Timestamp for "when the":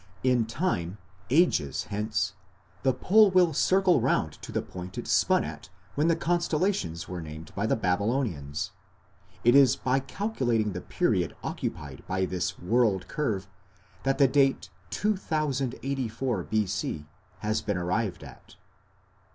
5.93-6.15